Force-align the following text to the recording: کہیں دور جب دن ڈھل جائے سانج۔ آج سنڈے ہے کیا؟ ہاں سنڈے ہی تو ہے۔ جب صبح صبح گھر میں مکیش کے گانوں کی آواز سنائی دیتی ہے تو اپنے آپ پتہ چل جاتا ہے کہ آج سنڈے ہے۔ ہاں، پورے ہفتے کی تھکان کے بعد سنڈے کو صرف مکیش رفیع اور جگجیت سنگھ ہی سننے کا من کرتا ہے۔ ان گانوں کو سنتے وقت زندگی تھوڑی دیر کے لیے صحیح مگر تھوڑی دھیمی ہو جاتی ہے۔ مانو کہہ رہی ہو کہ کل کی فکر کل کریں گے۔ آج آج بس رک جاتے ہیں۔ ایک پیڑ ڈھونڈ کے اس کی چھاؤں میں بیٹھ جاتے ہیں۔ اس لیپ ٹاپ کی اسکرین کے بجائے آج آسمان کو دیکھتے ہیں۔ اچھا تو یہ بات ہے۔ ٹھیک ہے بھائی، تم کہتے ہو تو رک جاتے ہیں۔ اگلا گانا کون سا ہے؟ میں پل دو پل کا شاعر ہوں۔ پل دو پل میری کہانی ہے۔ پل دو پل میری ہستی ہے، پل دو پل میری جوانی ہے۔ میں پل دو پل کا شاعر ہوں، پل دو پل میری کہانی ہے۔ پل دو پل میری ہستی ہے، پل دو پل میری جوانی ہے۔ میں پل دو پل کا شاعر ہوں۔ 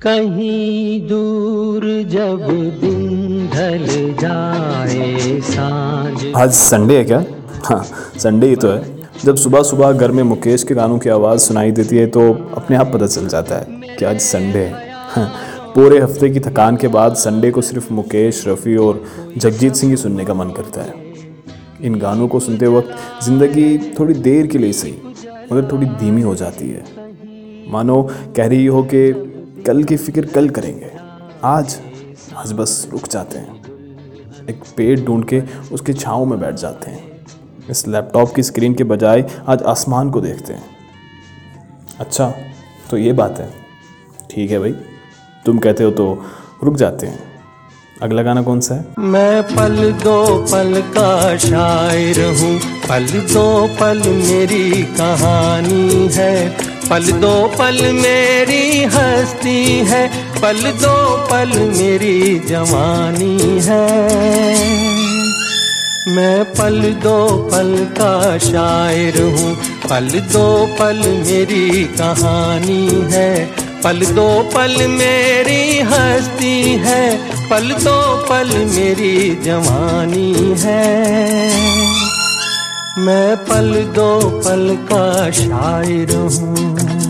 کہیں 0.00 1.08
دور 1.08 1.82
جب 2.02 2.38
دن 2.82 3.46
ڈھل 3.52 4.10
جائے 4.20 5.40
سانج۔ 5.42 6.26
آج 6.32 6.54
سنڈے 6.54 6.96
ہے 6.96 7.04
کیا؟ 7.04 7.20
ہاں 7.70 7.78
سنڈے 8.18 8.48
ہی 8.48 8.56
تو 8.56 8.76
ہے۔ 8.76 8.80
جب 9.22 9.36
صبح 9.36 9.62
صبح 9.62 9.92
گھر 10.00 10.10
میں 10.10 10.24
مکیش 10.24 10.64
کے 10.64 10.74
گانوں 10.74 10.98
کی 10.98 11.10
آواز 11.10 11.42
سنائی 11.42 11.70
دیتی 11.70 11.98
ہے 11.98 12.06
تو 12.06 12.32
اپنے 12.52 12.76
آپ 12.76 12.92
پتہ 12.92 13.04
چل 13.04 13.28
جاتا 13.28 13.60
ہے 13.60 13.64
کہ 13.98 14.04
آج 14.04 14.18
سنڈے 14.18 14.58
ہے۔ 14.58 14.72
ہاں، 15.16 15.28
پورے 15.74 16.04
ہفتے 16.04 16.28
کی 16.28 16.40
تھکان 16.40 16.76
کے 16.76 16.88
بعد 16.88 17.10
سنڈے 17.16 17.50
کو 17.50 17.60
صرف 17.60 17.82
مکیش 17.90 18.46
رفیع 18.46 18.80
اور 18.82 18.94
جگجیت 19.36 19.76
سنگھ 19.76 19.90
ہی 19.90 19.96
سننے 19.96 20.24
کا 20.24 20.32
من 20.32 20.50
کرتا 20.50 20.84
ہے۔ 20.84 21.12
ان 21.78 22.00
گانوں 22.00 22.28
کو 22.28 22.40
سنتے 22.40 22.66
وقت 22.66 23.24
زندگی 23.24 23.78
تھوڑی 23.96 24.14
دیر 24.14 24.44
کے 24.46 24.58
لیے 24.58 24.72
صحیح 24.72 25.26
مگر 25.50 25.62
تھوڑی 25.62 25.86
دھیمی 26.00 26.22
ہو 26.22 26.34
جاتی 26.34 26.74
ہے۔ 26.74 26.80
مانو 27.66 28.02
کہہ 28.34 28.44
رہی 28.44 28.68
ہو 28.68 28.82
کہ 28.82 29.12
کل 29.64 29.82
کی 29.82 29.96
فکر 29.96 30.26
کل 30.26 30.48
کریں 30.48 30.80
گے۔ 30.80 30.88
آج 31.42 31.76
آج 32.34 32.52
بس 32.56 32.86
رک 32.92 33.08
جاتے 33.10 33.38
ہیں۔ 33.38 33.46
ایک 34.46 34.56
پیڑ 34.74 34.96
ڈھونڈ 34.96 35.28
کے 35.28 35.40
اس 35.70 35.80
کی 35.80 35.92
چھاؤں 35.92 36.26
میں 36.26 36.36
بیٹھ 36.36 36.60
جاتے 36.60 36.90
ہیں۔ 36.90 37.10
اس 37.68 37.88
لیپ 37.88 38.12
ٹاپ 38.12 38.34
کی 38.34 38.40
اسکرین 38.40 38.74
کے 38.74 38.84
بجائے 38.84 39.22
آج 39.46 39.62
آسمان 39.64 40.10
کو 40.10 40.20
دیکھتے 40.20 40.54
ہیں۔ 40.54 40.60
اچھا 41.98 42.32
تو 42.88 42.98
یہ 42.98 43.12
بات 43.12 43.40
ہے۔ 43.40 43.48
ٹھیک 44.26 44.52
ہے 44.52 44.58
بھائی، 44.58 44.72
تم 45.44 45.58
کہتے 45.58 45.84
ہو 45.84 45.90
تو 45.90 46.16
رک 46.68 46.76
جاتے 46.76 47.10
ہیں۔ 47.10 47.16
اگلا 48.00 48.22
گانا 48.22 48.42
کون 48.42 48.60
سا 48.60 48.76
ہے؟ 48.76 48.82
میں 48.98 49.42
پل 49.56 49.90
دو 50.04 50.44
پل 50.50 50.80
کا 50.94 51.36
شاعر 51.38 52.20
ہوں۔ 52.42 52.58
پل 52.86 53.06
دو 53.34 53.66
پل 53.78 53.98
میری 54.04 54.82
کہانی 54.96 56.08
ہے۔ 56.16 56.50
پل 56.90 57.22
دو 57.22 57.48
پل 57.56 57.92
میری 57.92 58.84
ہستی 58.84 59.82
ہے، 59.90 60.08
پل 60.40 60.70
دو 60.82 61.26
پل 61.30 61.58
میری 61.76 62.38
جوانی 62.48 63.58
ہے۔ 63.66 64.08
میں 66.06 66.44
پل 66.56 66.92
دو 67.04 67.48
پل 67.52 67.84
کا 67.96 68.36
شاعر 68.50 69.20
ہوں، 69.20 69.54
پل 69.88 70.18
دو 70.32 70.66
پل 70.78 71.22
میری 71.26 71.86
کہانی 71.96 72.88
ہے۔ 73.12 73.46
پل 73.82 74.04
دو 74.16 74.48
پل 74.52 74.86
میری 74.86 75.82
ہستی 75.82 76.78
ہے، 76.84 77.16
پل 77.48 77.72
دو 77.84 78.24
پل 78.28 78.64
میری 78.74 79.34
جوانی 79.42 80.54
ہے۔ 80.64 80.99
میں 82.96 83.36
پل 83.48 83.88
دو 83.96 84.40
پل 84.44 84.74
کا 84.88 85.28
شاعر 85.32 86.14
ہوں۔ 86.14 87.09